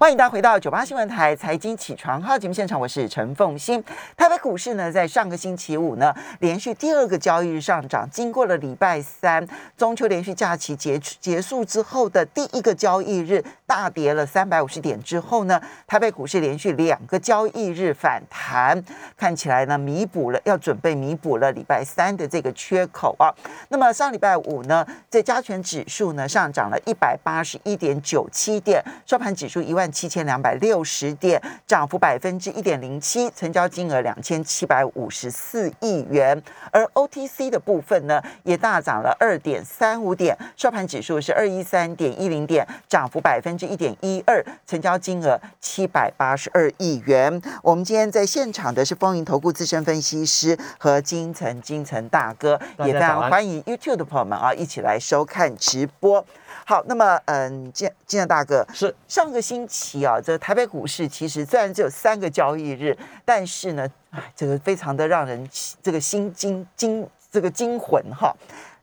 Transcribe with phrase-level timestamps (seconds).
[0.00, 3.84] 欢迎大家回到九八新闻台财经起床号节目现场，我是陈凤欣。
[4.16, 8.08] 台北股市呢，在上个星期五呢，连续第二个交易日上涨。
[8.10, 18.82] 经过了礼拜三中秋连续假期结结束之后的第一个交易日，大跌了三百五十点之后呢，台北股市连续两个交易日反弹，
[19.18, 23.28] 看起来呢，弥补了要准备弥补了礼拜三的这个缺口啊。
[23.68, 29.89] 那么上礼拜五呢，在加权指数呢上涨了一百八十一点九七点，收盘指数一万。
[29.90, 36.42] 七千两百六十点，涨幅百分之一点零七，成交金额两千七百五十四亿元。
[36.70, 47.40] 而 OTC 的部分呢，也大涨了二点三五点，收盘指数是二一三点一零点，涨幅百分之一点一二，成交金额七百八十二亿元。
[47.62, 56.24] 我们今天在现场的是风云投顾资深分析师和金城金城大哥，也非常欢迎 YouTube 的朋友们啊，一起来收看直播。
[56.70, 65.44] 好，那么嗯，金金亮大哥是上个星期啊，这个台北股市其实虽然只有三个交易日，但是呢，哎，这个非常的让人
[65.82, 68.32] 这个心惊惊这个惊魂哈。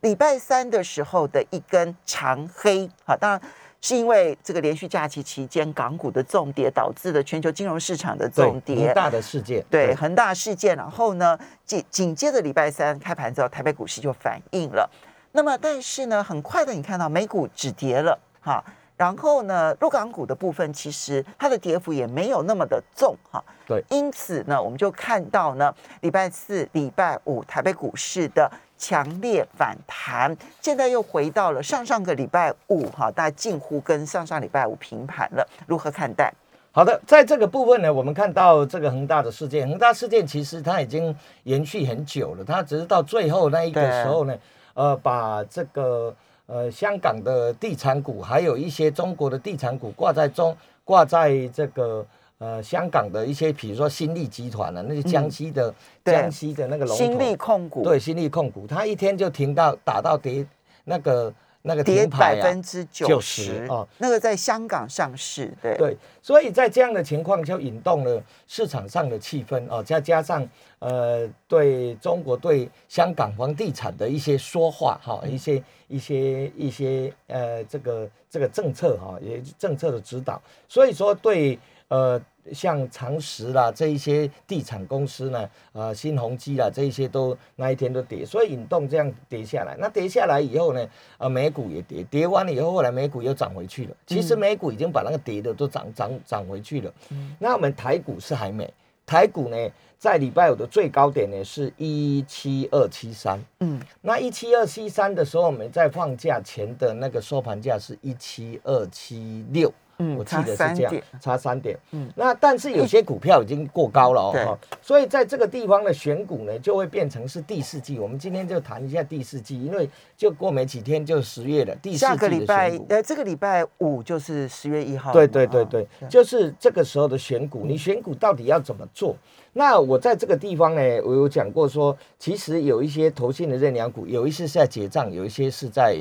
[0.02, 3.42] 礼拜三的时候的一根长黑，好，当然
[3.80, 14.90] 是因为这个连续假期期间港股的重跌导致了全球金融市场的重跌，很大的事件，对恒大事件，然后呢紧紧接着礼拜三开盘之后，台北股市就反应了。
[15.38, 18.60] 那么，但是呢，很快的，你看到美股止跌了，哈，
[18.96, 25.72] 然后呢，陆港股的部分其实它的跌幅也没有那么的重，哈，对，因此呢，我们就看到呢，
[26.02, 36.34] 礼拜四、礼拜五台北股市的强烈反弹，现在又回到了上上个礼拜五，哈，大家近乎跟上上礼拜五平盘了，如何看待？
[36.72, 44.36] 好的，在这个部分呢，我们看到这个恒大的事件，恒大事件其实它已经延续很久了，它只是到最后那一个时候呢。
[44.78, 46.14] 呃，把这个
[46.45, 52.06] 呃香港的地产股，还有一些中国的地产股挂在中，挂在这个
[52.38, 55.73] 呃香港的一些，比如说新力集团啊，那些江西的
[56.05, 60.45] 江西的那个龙头，新力控股，对，新力控股，它一天就停到打到跌
[60.83, 61.33] 那个。
[61.67, 65.78] 那个跌百分之九十哦，那个在香港上市，对。
[65.78, 70.48] 对，所以在这样的情况就引动了市场上的气氛哦，再加上
[70.80, 82.20] 呃对中国对香港房地产的一些说话哈，一些一些一些呃这个这个政策哈，也政策的指导，所以说对呃。
[82.54, 89.76] 像长实啦这一些地产公司呢，呃，新鸿基啦这一些都那一天都跌，所以引动这样跌下来。
[89.80, 90.88] 那跌下来以后呢，
[91.18, 93.96] 呃，美股也跌，跌完了以后，后来美股又涨回去了。
[94.06, 96.94] 其实美股已经把那个跌的都涨涨涨回去了。
[97.12, 98.72] 嗯那我们台股是还没，
[99.06, 99.58] 台股呢
[99.98, 103.44] 在礼拜五的最高点呢是一七二七三。
[103.60, 109.74] 嗯，那一七二七三的时候，我们在放假前的那个收盘价是一七二七六。
[110.00, 111.78] 嗯，我记得是这样，差三点。
[111.92, 117.98] 嗯，那但是有些股票已经过高了哦，所以在这个地方的选股呢，就会变成是第四季。
[117.98, 121.76] 我们今天就谈一下第四季，因为就过没几天就十月了。
[121.82, 125.12] 第四季下个礼拜，呃，这个礼拜五就是十月一号。
[125.12, 129.16] 对对对对，就是这个时候的选股，你选股到底要怎么做？
[129.54, 135.98] 那我在这个地方呢，我有讲过说，其实有一些投信的认养股，有一些是在结账，有一些是在。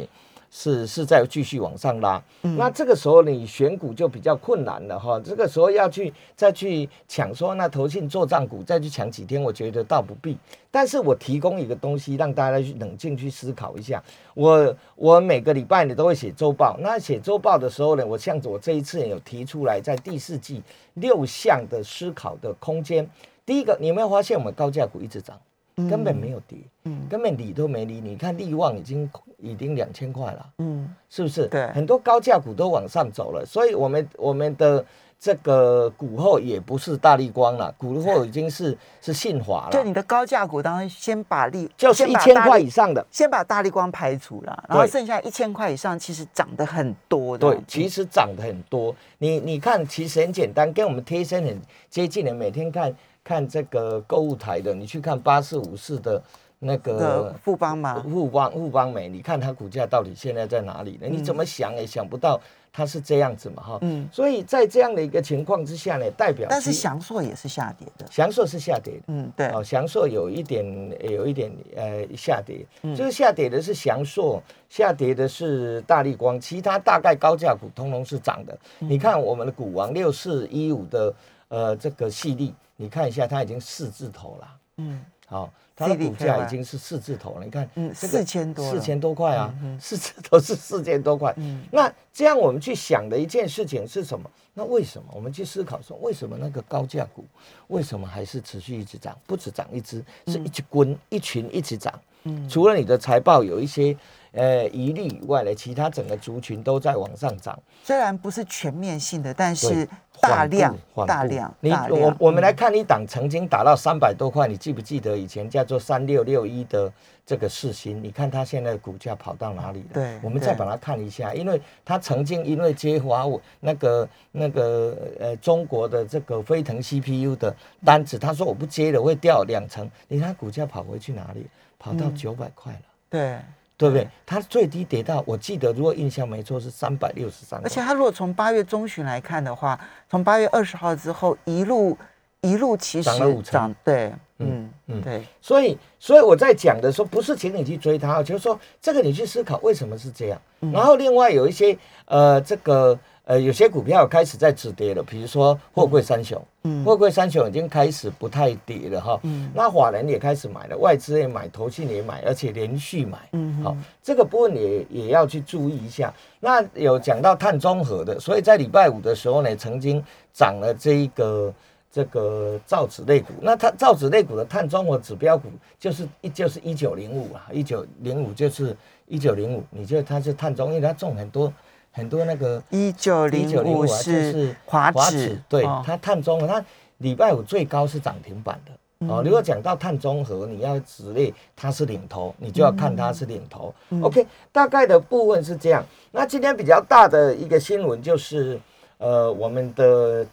[0.51, 5.21] 是是在继续往上拉，那这个时候你选股就比较困难了哈。
[5.21, 10.37] 这个时候要去再去抢说那投信做账股，再去抢几天，我觉得倒不必。
[10.71, 14.03] 但是我提供一个东西让大家去冷静去思考一下。
[14.35, 20.63] 我我每个礼拜呢都会写周报，那写周报的时候呢，我像我这一次有提出来在第四季
[20.95, 23.09] 六项的思考的空间。
[23.45, 25.39] 第一个，你有没有发现我们高价股一直涨？
[25.77, 28.01] 根本没有跌，嗯，根本理都没理。
[28.01, 31.47] 你看利旺已经已经两千块了，嗯，是不是？
[31.49, 34.83] 对，很多高价股都往上走了，所以我们我们的
[35.21, 39.71] 这个股后也不是大力光了，股后已经是是信华了。
[39.71, 47.51] 就你的高价股当然，先把利就是一千块以上的，先把大力光排除了，然后剩下一千块以上，其实涨得很多的。
[47.51, 48.97] 对，其实涨得很多。
[49.19, 51.61] 你你看，其实很简单，跟我们贴身很
[51.91, 52.95] 接近的，每天看。
[53.27, 56.23] 看这个购物台的，你去看八四五四的
[56.61, 58.01] 那个富邦嘛？
[58.01, 61.09] 富邦富邦美，你看它股价到底现在在哪里呢？
[61.11, 62.41] 你怎么想也想不到
[62.73, 63.79] 它是这样子嘛，哈。
[63.81, 64.09] 嗯。
[64.13, 69.03] 所以在这样的一个情况之下呢，代表但是翔硕也是下跌的，翔硕是下跌的。
[69.09, 69.49] 嗯，对。
[69.49, 70.65] 哦，翔硕有一点
[71.01, 72.65] 有一点呃下跌，
[72.95, 78.57] 就是下跌的是翔硕，下跌的是大力光，其他大概高价股通通是涨的。
[78.79, 81.15] 你看我们的股王六四一五的
[81.49, 82.55] 呃这个细粒。
[82.77, 87.45] 你看一下，它已经四字头了，嗯，好，它的股价已经是四字头了。
[87.45, 91.33] 你看，嗯，四千多，四千多块啊，四字头是四千多块。
[91.37, 94.31] 嗯，那这样我们去想的一件事情是什么？
[94.53, 97.25] 那为什么我们去思考说，为什么那个高价股，
[97.69, 99.19] 为什么还是持续一直涨？
[99.27, 101.93] 不止涨一只，是一群一群一直涨。
[102.25, 103.97] 嗯，除了你的财报有一些。
[104.37, 107.59] 呃，一例以外呢，其他整个族群都在往上涨。
[107.83, 109.89] 虽然不是全面性的，但是
[110.21, 116.93] 大量、大量、你我我们来看一档曾经打到三百多块，你记不记得以前叫做三六六一的
[117.25, 118.03] 这个四星？
[118.03, 119.89] 你看它现在的股价跑到哪里了？
[119.95, 131.47] 对，我们再把它看一下，因为它曾经因为接华为那个那个呃中国的这个飞腾 CPU 的单子，他说我不接了会掉两成，你看股价跑回去哪里？
[131.79, 132.81] 跑到九百块了。
[133.09, 133.39] 对。
[133.77, 134.09] 对不对？
[134.25, 137.61] 它最低跌到，我记得如果印象没错是三百六十三。
[137.63, 139.79] 而且它如果从八月中旬来看的话，
[140.09, 141.97] 从八月二十号之后一路
[142.41, 143.75] 一路其实涨了五成。
[143.85, 145.23] 对，嗯嗯对。
[145.41, 150.41] 所以所以我在讲的时候，不是请你去追它，就是说这个你去思考为什么是这样。
[150.73, 151.77] 然后另外有一些
[152.07, 152.99] 呃这个。
[153.27, 166.15] 呃，有些股票开始在止跌了，比如说货柜三雄，嗯，货柜三雄已经开始不太跌了哈，嗯，那法人也开始买了，外资也买，投信也买，而且连续买，嗯，好，这个部分也也要去注意一下。
[166.39, 170.01] 那有讲到碳中和的，所以在礼拜五的时候呢，曾经
[170.33, 171.53] 涨了这一个
[171.91, 175.49] 这个造纸类股，那它造纸类股的碳中和指标股
[175.81, 178.77] 就是一就是一九零五啊，一九零五就是
[179.09, 181.53] 一九零五，你就它是碳中，因为它重很多。
[181.97, 186.63] 很多那个一九零五是华指，对它碳中和，它
[186.99, 189.23] 礼拜五最高是涨停板的哦。
[189.25, 193.75] 如果讲到碳中和，你要指类它是领头，你就要看它是领头。
[194.03, 195.83] OK，大概的部分是这样。
[196.13, 198.61] 那今天比较大的一个新闻就是，
[198.99, 200.27] 呃，我们的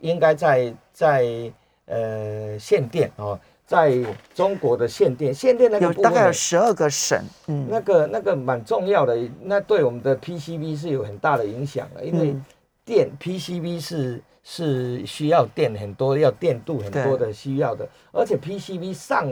[0.00, 1.52] 应该在在
[1.86, 3.36] 呃限电哦。
[3.68, 4.02] 在
[4.34, 12.34] 中国的限电，限电那个大概有十二个省，嗯，那个那个蛮重要的，那对我们的 PCB 是有很大的影响的，因为
[12.82, 19.30] 电 PCB 是是需要电很多，要电镀很多的需要的，而且 PCB 上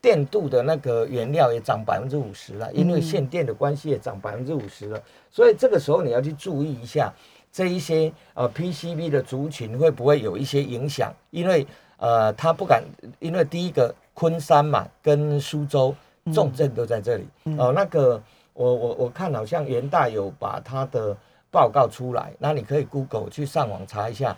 [0.00, 5.00] 电镀的那个原料也涨百分之五十了，因为限电的关系也涨百分之五十了，
[5.30, 7.14] 所以这个时候你要去注意一下
[7.56, 11.66] 这一些呃 PCB 的族群会不会有一些影响，因为。
[11.98, 12.84] 呃，他不敢，
[13.20, 15.94] 因为第一个昆山嘛，跟苏州
[16.30, 17.26] 重镇都在这里。
[17.56, 18.22] 哦，那个
[18.52, 21.16] 我我我看好像元大有把他的
[21.50, 24.36] 报告出来，那你可以 Google 去上网查一下。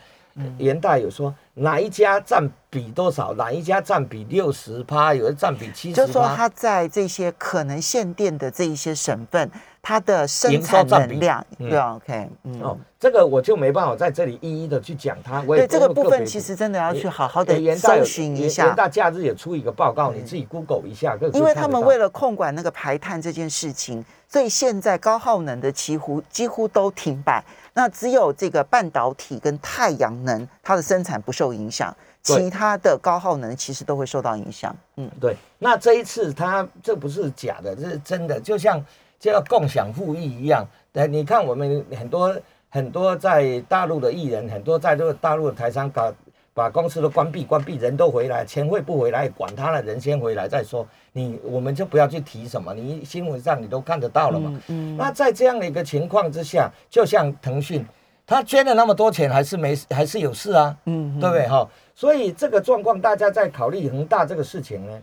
[0.57, 9.51] 元大有说哪一家占比多少，哪一家占比六十趴，有的占比七十就说他在这些可能限电的这一些省份。
[9.81, 15.41] 它的生产能量，对，OK，嗯，哦，这个我就没办法在这里一一的去讲它。
[15.43, 18.73] 对这个部分，其实真的要去好好的搜寻一下。
[18.73, 21.17] 大假日也出一个报告，你自己 Google 一下。
[21.33, 27.43] 因为他们为了控管那个排碳这件事情，所以现在高耗能的几乎几乎都停摆，
[27.73, 34.75] 那只有这个半导体跟太阳能，它的生产不受影响，其他的高耗能其实都会受到影响。
[34.97, 35.35] 嗯，对。
[35.57, 38.85] 那这一次它这不是假的，这是真的，就像。
[39.19, 42.35] 就要共享富裕一样，对，你看我们很多
[42.69, 46.13] 很多在大陆的艺人，很多在这个大陆的台商搞
[46.53, 50.87] 把公司都关闭，关闭人都回来，钱会不回来，管他了，人先回来再说。
[51.11, 54.61] 你我们就不要去提什么，你新闻上你都看得到了嘛。
[54.67, 54.95] 嗯。
[54.95, 57.85] 那在这样的一个情况之下，就像腾讯，
[58.25, 60.75] 他捐了那么多钱，还是没还是有事啊。
[60.85, 61.19] 嗯。
[61.19, 61.67] 对不对哈？
[61.93, 65.01] 所以这个状况，大家在考虑恒大这个事情呢。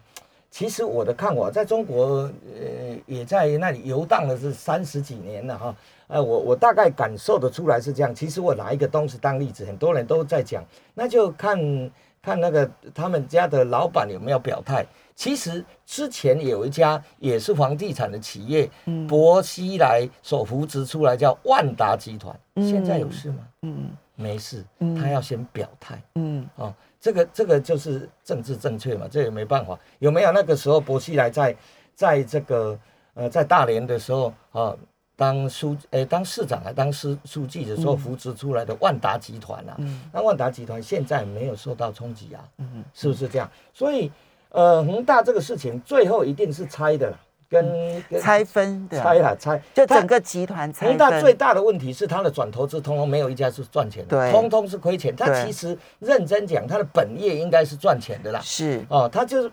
[0.56, 8.14] 其实我的看法，在中国，呃，也在那里游荡了是三十几年了哈，呃，我我大概感受得出来是这样。
[8.14, 11.58] 其实我拿一个东西当例子，很多人都在讲，那就看
[12.22, 14.86] 看那个他们家的老板有没有表态。
[15.14, 18.66] 其实之前有一家也是房地产的企业，
[19.06, 23.46] 博西来所扶植出来叫万达集团，现在有事吗？
[23.60, 24.64] 嗯，没事，
[24.98, 26.02] 他要先表态。
[26.14, 26.72] 嗯，哦。
[27.06, 29.78] 这个这个就是政治正确嘛，这也没办法。
[30.00, 31.56] 有没有那个时候薄熙来在
[31.94, 32.76] 在这个
[33.14, 34.76] 呃在大连的时候啊，
[35.14, 39.76] 当书诶当市长还当书书记的时候扶持出来的万达集团啊？
[39.78, 42.42] 嗯，那万达集团现在没有受到冲击啊？
[42.58, 43.48] 嗯，是不是这样？
[43.72, 44.10] 所以
[44.48, 47.16] 呃恒大这个事情最后一定是拆的啦。
[47.48, 50.98] 跟拆分拆了拆，就整个集团拆分。
[50.98, 55.14] 大最大的问题是，它的转投资通通没有一家是赚钱的，通通是亏钱。
[55.14, 58.40] 它其实认真讲，它的本业应该是赚钱的啦。
[58.42, 59.50] 是哦，它就是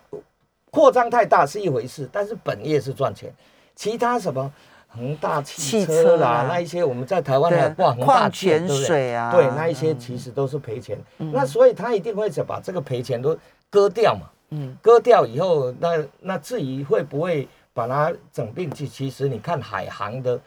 [0.72, 3.32] 扩张太大是一回事，但是本业是赚钱。
[3.76, 4.52] 其他什么
[4.88, 10.98] 恒大汽车啦，那一些我们在台湾的矿矿泉水啊，对，那一些其实都是赔钱。
[11.18, 13.38] 那所以他一定会想把这个赔钱都
[13.70, 14.30] 割掉嘛。
[14.50, 20.40] 嗯，割掉以后，那那至于会不会把它整并去，其实你看海航的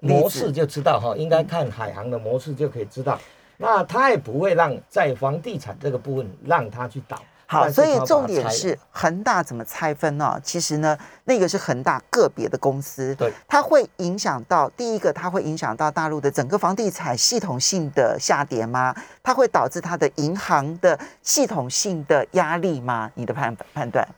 [0.00, 3.18] 模式就知道哈，应该看海航的模式就可以知道，
[3.56, 7.16] 那它也不会让在房地产这个部分让它去倒。
[7.46, 10.40] 好，所以重点是恒大怎么拆分呢？
[10.42, 18.96] 其实呢，那个是恒大个别的公司，对，它会影响到第一个，它会影响到大陆的整个房地产系统性的下跌吗？
[19.22, 23.10] 它会导致它的银行的系统性的压力吗？
[23.14, 24.08] 你的判判断？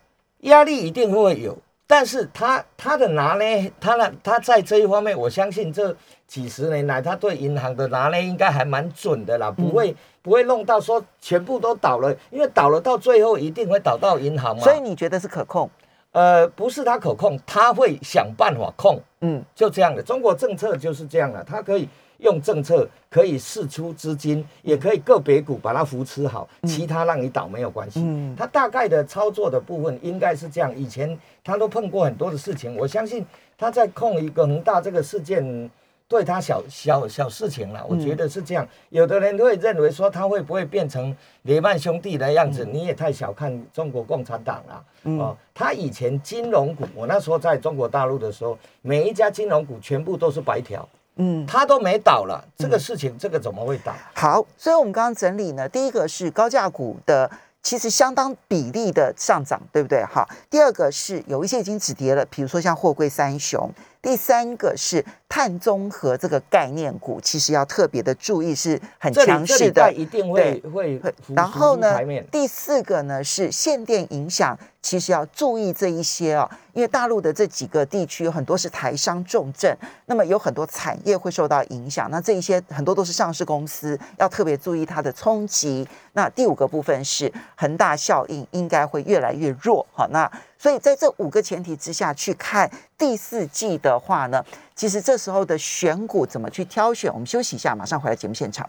[0.43, 3.73] 压力一定会有，但是他他的拿呢？
[3.81, 4.13] 他呢？
[4.23, 9.95] 他在这一方面，我相信这几十年来，他对银行的拿呢，应该还蛮准的啦，不会。
[10.23, 14.61] 不会弄到说全部都倒了，因为倒了到最后一定会倒到银行嘛。
[14.61, 15.71] 所以你觉得是可控？
[16.11, 19.01] 呃，不是他可控，他会想办法控。
[19.21, 20.03] 嗯，就这样的。
[20.03, 21.89] 中国政策就是这样的，他可以
[22.19, 28.01] 用政策，可以释出资金，也可以个别股把它扶持好，其他让你倒没有关系。
[28.03, 30.77] 嗯，他大概的操作的部分应该是这样。
[30.77, 33.25] 以前他都碰过很多的事情，我相信
[33.57, 35.71] 他在控一个恒大这个事件。
[36.09, 38.65] 对他小小小事情了，我觉得是这样。
[38.91, 42.65] 有的人会认为说他会不会变成雷曼兄弟的样子？
[42.65, 44.85] 你也太小看中国共产党了。
[45.19, 50.89] 哦，他以前金融股，我那时候在中国大陆的时候，每一家金融股全部都是白条。
[51.17, 53.93] 嗯，它都没倒了，这个事情这个怎么会倒？
[54.15, 57.31] 好，所以我们刚刚整理呢，第一个是高价股的。
[57.63, 60.05] 其实相当比例的上涨，对不对？
[60.05, 63.69] 好，第二个是有一些已经止跌了，比如说像货柜三雄。
[64.07, 71.03] 第三个是碳中和这个概念股，其实要特别的注意，是很强势的，一定会会。
[71.35, 71.99] 然后呢，
[72.31, 85.85] 第四个呢是限电影响，其实要注意这一些哦，因为大陆的这几个地区有很多是台商重镇，那么有很多产业会受到影响，那这一些很多都是上市公司，要特别注意它的冲击。
[86.13, 90.31] 那第五个部分是恒大效应应该会越来越弱，好，那。
[90.59, 94.45] 所以在这五个前提之下去看第四季的话呢，
[94.75, 97.13] 其实这时候的选股怎么去挑选？
[97.13, 98.69] 我们休息一下，马上回来节目现场。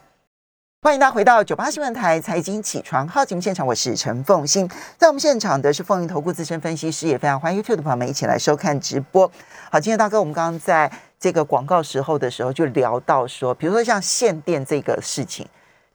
[0.82, 4.70] 欢迎大家回到九八新闻台财经起床号节目现场，我是陈凤欣。
[4.98, 9.30] 在我们现场的是凤云投顾资深分析师，也非常欢迎 YouTube 的朋友们一起来收看直播。
[9.72, 10.90] 好，今天大哥，我们刚刚在
[11.20, 15.48] 这个广告时候的时候就聊到说，比如说像限电这个事情。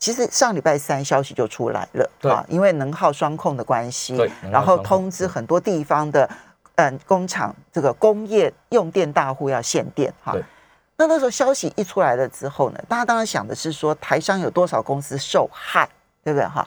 [0.02, 4.16] 其实上礼拜三消息就出来了，啊，因为能耗双控的关系，
[4.50, 6.28] 然后通知很多地方的
[6.74, 10.36] 嗯工厂这个工业用电大户要限电，哈。
[10.96, 15.88] 那那时候消息一出来了之后呢，大家当然想的是说台商有多少公司受害，
[16.24, 16.66] 对不对哈？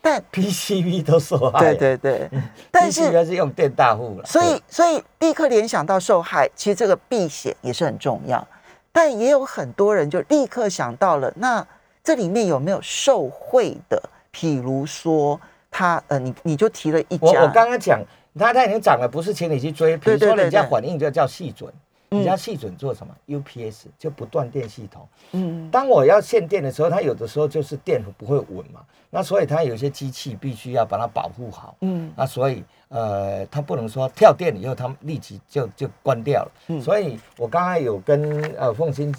[0.00, 2.30] 但 PCB 都受害，对对对，
[2.70, 8.46] 但是是用电大户了，所以所以立刻联想到受害，其实这个避险也是很重要，
[8.92, 11.66] 但也有很多人就立刻想到了那。
[12.06, 14.00] 这里面有没有受贿的？
[14.32, 18.00] 譬如说，他呃，你你就提了一家，我我刚刚讲，
[18.38, 19.96] 他他已经涨了，不是请你去追。
[19.96, 21.68] 比如说人家反应就叫细准，
[22.10, 25.08] 人家细准做什么？UPS 就不断电系统。
[25.32, 31.74] 嗯，当我要限电的时候，它有的时候就是电不会稳嘛，那所以它有些机器必须要把它保护好。
[31.80, 36.52] 嗯，那所以呃，它不能说跳电以后它立即就就关掉了。
[36.68, 39.12] 嗯，所以我刚刚有跟呃凤新。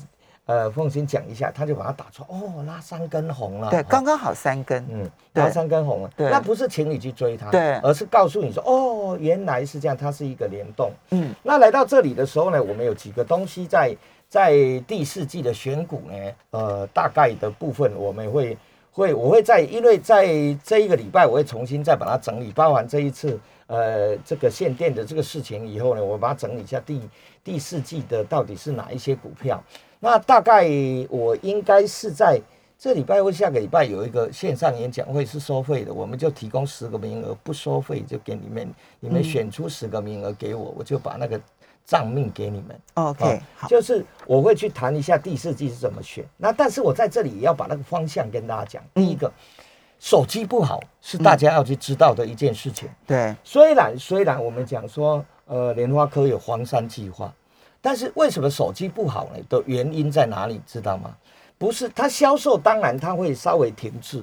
[0.48, 13.94] 呃，凤欣讲一下，他就把它打出哦，拉三根红了，对，刚刚好三根，嗯，拉三根红了，对，那不是请你去追它，对，而是告诉你说，哦，原来是这样，它是一个联动，嗯，那来到这里的时候呢，我们有几个东西在
[14.30, 14.54] 在
[14.88, 18.58] 第四季的选股呢，呃，大概的部分我们会
[18.94, 20.28] 会我会在，因为在
[20.64, 23.38] 这一个礼拜我会重新再把它整理，包含这一次
[23.68, 27.02] 呃这个限电的这个事情以后呢，我把它整理一下第
[27.44, 29.62] 第四季的到底是哪一些股票。
[30.00, 30.68] 那大概
[31.10, 32.40] 我应该是在
[32.78, 41.42] 这礼拜或下个礼拜有一个线上演讲会是收费的，我们就提供十个名额，不收费就给你们，你们选出十个名额给我，我就把那个
[41.84, 42.80] 账命给你们。
[42.94, 46.24] OK，好，就是我会去谈一下第四季是怎么选。
[46.38, 48.84] 那但是我在这里也要把那个方向跟大家讲。
[48.94, 49.32] 第一个，
[49.98, 52.88] 手机不好是大家要去知道的一件事情。
[53.08, 57.34] 对，虽然虽然我们讲说，呃，莲花科有黄山计划。
[57.88, 59.42] 但是为什么手机不好呢？
[59.48, 60.60] 的原因在哪里？
[60.68, 61.16] 知道吗？
[61.58, 64.22] 不是它销售，当然它会稍微停滞，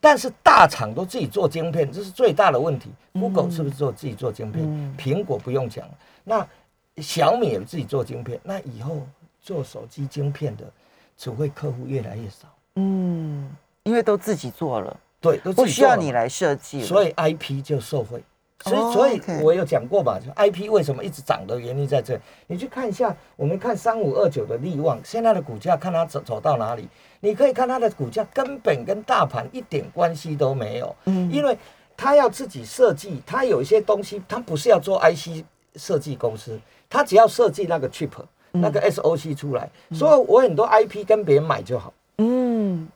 [0.00, 2.88] 但是大厂都自己做晶片，这是最大的问题。
[3.14, 4.64] Google 是不是做自己做晶片？
[4.96, 5.84] 苹果不用讲，
[6.22, 6.46] 那
[6.98, 9.04] 小米也自己做晶片，那以后
[9.42, 10.62] 做手机晶片的，
[11.16, 12.46] 只会客户越来越少。
[12.76, 13.50] 嗯，
[13.82, 18.22] 因为都自己做了，对，都不需要你来设计，所以 IP 就受惠。
[18.62, 22.20] 所以，所以我有讲过嘛，就 I P 为什么一直涨的原因在这。
[22.46, 26.88] 你去看一下，我们看三五二九的利旺，现在的股价看它走走到哪里，
[27.20, 30.94] 你可以看它的股价根本跟大盘一点关系都没有。
[31.06, 31.56] 嗯，因为
[31.96, 35.44] 它要自己设计，它有一些东西，它不是要做 IC
[35.76, 38.10] 设计公司，它只要设计那个 chip、
[38.52, 41.92] 那个 SOC 出来，所以我很多 IP 跟别人买就好。
[42.18, 42.88] 嗯，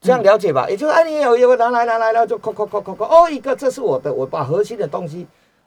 [0.00, 0.66] 这样了解吧？
[0.68, 5.26] 也就是哎，你有有个拿来拿来了，就扣扣扣扣扣，哦，一个这是我的，我把核心的东西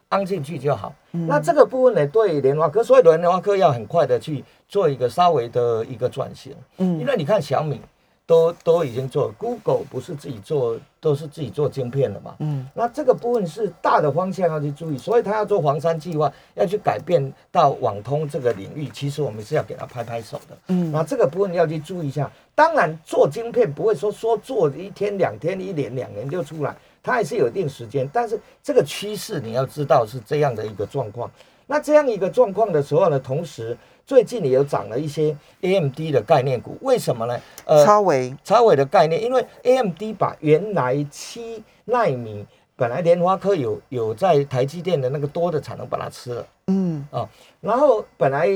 [0.10, 0.92] 安进去就好。
[1.12, 6.56] 那这个部分呢，对联发科，所以联发科要很快的去做一个稍微的一个转型。
[6.78, 7.80] 嗯，因为你看小米
[8.26, 12.36] 都都已经做，Google 不是自己做，都是自己做晶片的嘛。
[12.40, 20.58] 嗯，那这个部分是大的方向要去注意，所以他要做黄山计划，要去改变到网通这个领域，其实我们是要给他拍拍手的。
[20.68, 22.32] 嗯，那这个部分要去注意一下。
[22.56, 28.10] 当然，做晶片不会说说做一天两天、一年两年就出来，它还是有一定时间。
[28.14, 31.30] 但是这个趋势你要知道是这样的一个状况。
[31.66, 37.40] 那这样一个状况的时候呢，同时最近也有涨了一些 AMD 的概念股，为什么呢？
[37.66, 42.46] 呃，超微超微的概念，因为 AMD 把原来七纳米
[42.76, 47.30] 本来联发科有有在台积电的那个多的产能把它吃了，嗯啊，
[47.62, 48.48] 然后本来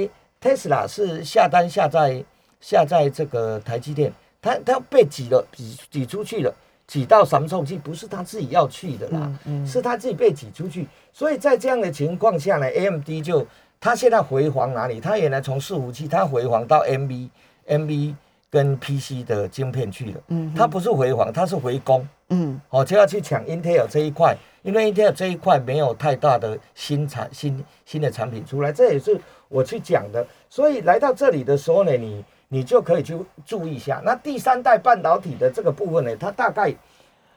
[0.41, 2.23] Tesla 是下单下在。
[2.59, 4.11] 下在这个台积电，
[4.41, 6.51] 它它被挤了，挤挤出去了，
[6.87, 7.77] 挤到什么时候去？
[7.77, 9.31] 不是他自己要去的啦，
[9.63, 10.87] 是他自己被挤出去。
[11.13, 13.45] 所以在这样的情况下呢，AMD 就
[13.79, 14.99] 它现在回黄哪里？
[14.99, 17.29] 它原来从伺服器，它回黄到 MV、
[17.67, 18.15] MV
[18.49, 20.21] 跟 PC 的晶片去了。
[20.29, 22.07] 嗯，它不是回黄，它是回攻。
[22.29, 30.25] 嗯，哦，就要去抢 Intel 这一块，因为 Intel 这一块没有太大的新产新新的产品出来，这也是我去讲的。
[30.49, 32.23] 所以来到这里的时候呢，你。
[32.49, 33.13] 你就可以去
[33.45, 36.73] 注意一下，那第三代半导体的这个部分呢，它大概，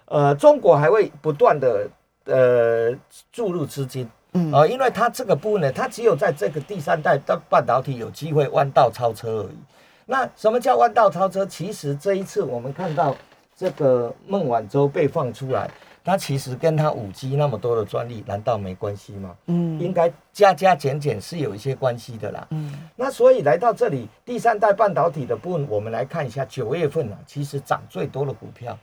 [0.04, 1.90] 呃，中国还会不断的
[2.26, 2.96] 呃
[3.32, 9.58] 注入资金，嗯，啊，因为它这个部分呢，它只有在这个第三代的半导体有机会弯道超车而已。
[10.06, 11.46] 那什么叫弯道超车？
[11.46, 13.16] 其实这一次我们看到
[13.56, 15.70] 这个孟晚舟被放出来。
[16.02, 19.36] 它其实跟它五 G 那么多的专利，难道没关系吗？
[19.46, 22.46] 嗯，应该加加减减是有一些关系的啦。
[22.50, 28.76] 嗯，那所以来到这里，第三代半导体的部分，我们来看一下九月份啊，其实涨最多的股票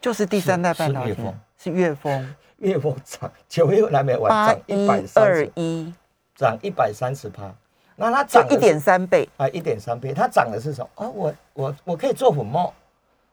[0.00, 1.14] 就是第三代半导体，
[1.58, 5.92] 是月峰，月峰涨九月份还没完，涨一百二一，
[6.34, 7.52] 涨一百三十趴。
[7.96, 9.28] 那它涨一点三倍。
[9.36, 10.88] 啊，一点三倍，它涨的是什么？
[10.94, 12.72] 哦，我我我可以做粉末，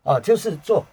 [0.04, 0.86] 哦，就是做。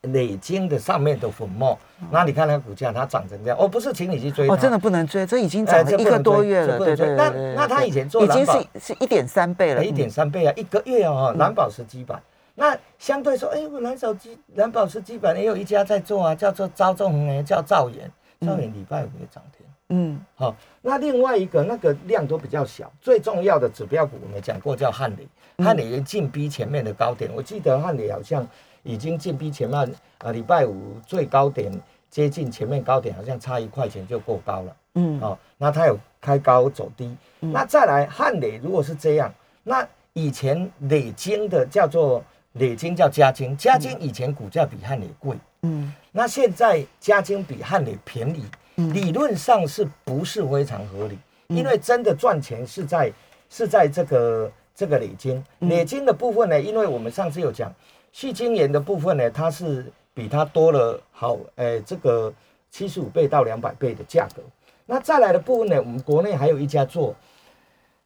[0.00, 1.78] 累晶的上面的粉末，
[2.10, 12.20] 那你看它股价，它涨成这样，哦，不是，请你去追，哦，真的不能追，这已经涨了一个多月了，对对那那它以前做已经是是一点三倍了，一点三倍啊，一个月哦，蓝宝石基板，
[12.58, 28.44] 那相对说，哎，我蓝手基蓝宝石基板也有一家在做啊，叫做招众恒，叫兆元，兆元礼拜五也涨停，嗯，好，那另外一个那个量都比较小，最重要的指标股我们讲过叫汉磊，汉磊也进逼前面的高点，我记得汉磊好像。
[28.84, 31.70] 已经进逼前面，啊，礼拜五最高点
[32.08, 34.76] 接近前面高点，好像差一块钱就够高了。
[34.94, 37.14] 嗯，哦，那它有开高走低。
[37.40, 39.30] 那再来汉磊，如果是这样，
[39.62, 42.22] 那以前磊晶的叫做
[42.58, 45.36] 磊晶叫嘉晶，嘉晶以前股价比汉磊贵。
[45.62, 48.44] 嗯，那现在嘉晶比汉磊便宜，
[48.76, 51.18] 理论上是不是非常合理？
[51.48, 53.12] 因为真的赚钱是在
[53.48, 57.72] 是在这个这个磊晶，磊晶的部分呢，因为我们上次有讲。
[58.10, 62.32] 细晶圆的部分呢，它是比它多了好，诶，这个
[62.70, 64.42] 七十五倍到两百倍的价格。
[64.86, 67.14] 那再来的部分呢，我们国内还有一家做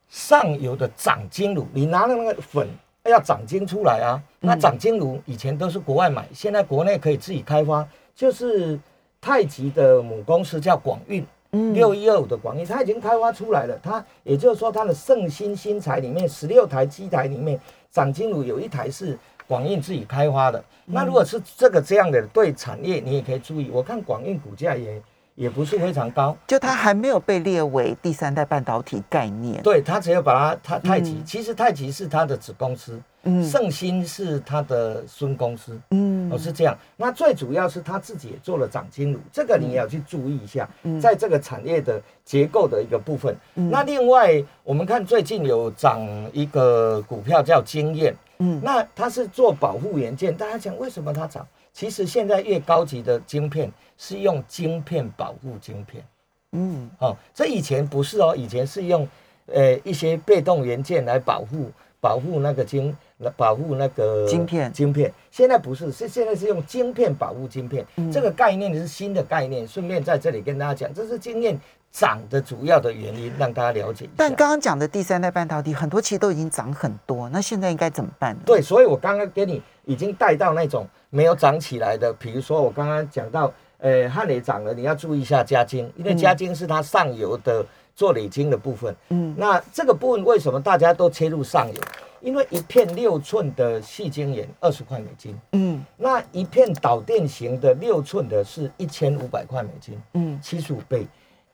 [0.09, 2.69] 上游的长金乳，你拿了那个粉
[3.05, 4.23] 要长晶出来啊。
[4.41, 8.79] 那长晶炉以前都是国外买，现在国内可以自己开发，就是
[9.21, 11.27] 太极的母公司叫广运，
[11.73, 13.79] 六一二五的广运，它已经开发出来了。
[13.83, 17.59] 它也就是说，它的圣心新材里面十六台机台里面，
[17.91, 19.19] 长晶炉有一台是。
[19.49, 23.69] 广运自己开发的，那如果是这个这样的对产业，你也可以注意。
[23.71, 25.03] 我看广运股价也
[25.35, 29.62] 也不是非常高，就它还没有被列为第三代半导体概念。
[29.62, 33.01] 对，它只有把它它太极，其实太极是它的子公司。
[33.25, 36.77] 嗯，盛兴是它的孙公司，嗯，哦是这样。
[36.97, 43.37] 那最主要是他自己也做了长金乳，这个你也要去注意一下，嗯在这个产业的结构的一个部分。
[43.55, 51.47] 嗯那另外我们看最近有涨一个股票叫经验，嗯，那它是做保护元件，大家讲为什么它涨？
[51.73, 56.05] 其实现在越高级的晶片是用晶片保护晶片，
[56.53, 59.09] 嗯，哦，这以前不是哦，以前是用
[59.47, 62.97] 呃一些被动元件来保护保护那个晶。
[63.19, 69.65] 来保护那个晶片，晶片现在不是，是现在是用晶片保护晶片，这个概念是新的概念。
[69.69, 71.57] 顺便在这里跟大家讲，这是经验
[71.93, 74.15] 涨的主要的原因，让大家了解一下。
[74.17, 78.37] 但刚刚讲的第三代半导体，很多其实都已经涨很多，那现在应该怎么办？
[78.45, 83.53] 对，所以我刚刚给你已经带到那种没有涨起来的，比如说我刚刚讲到。
[83.85, 87.66] 呃，汉磊涨了，你要注意一下加金，因为加金是它上游的
[87.97, 88.95] 做累金的部分。
[89.09, 91.81] 嗯，那这个部分为什么大家都切入上游？
[92.21, 101.05] 因为一片六寸的细晶圆二十块美金，嗯，那一片导电型的六寸的是一千五百块美金，嗯，七十五倍。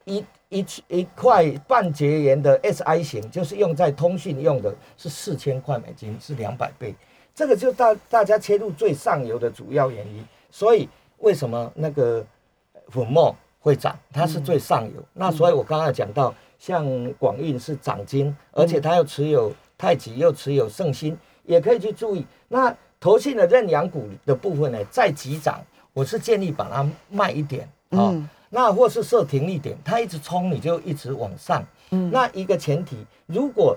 [0.04, 6.94] 一一一块半截圆的 Si 型，就是用在通讯用的，是四千块美金，是两百倍。
[7.38, 10.24] 这个就大大家切入最上游的主要原因。
[10.50, 12.26] 所以为什么那个
[12.88, 13.96] 粉末会涨？
[14.12, 15.00] 它是最上游。
[15.12, 22.26] 那所以我刚刚讲到，像广运是涨金，而且它又持有太极，又持有圣心，也可以去注意。
[22.48, 28.12] 那投信的认养股的部分呢，再急涨，我是建议把它卖一点啊。
[28.50, 31.64] 那或是设停一点，它一直冲，你就一直往上。
[31.90, 32.96] 嗯，那一个前提，
[33.26, 33.76] 如果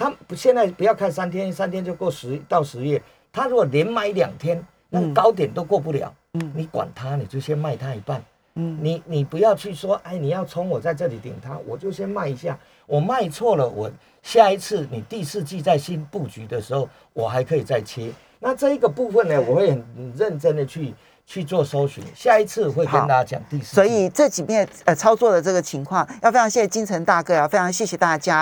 [0.00, 6.10] 它现在不要看三天，三天就过十到十月，他如果连买两天，那个高点都过不了。
[6.32, 8.24] 嗯，你管他，你就先卖他一半。
[8.54, 12.58] 嗯，你你不要去说，哎，你要冲，我在这里顶他，我就先卖一下。
[12.86, 13.90] 我卖错了，我
[14.22, 18.10] 下一次你第四季在新布局的时候，我还可以再切。
[18.38, 20.94] 那这一个部分呢，我会很认真的去。
[21.26, 23.76] 去做搜寻，下一次会跟大家讲第四。
[23.76, 28.38] 所以这几面呃操作的这个情况，要非常谢谢金城大哥，要非常谢谢大家。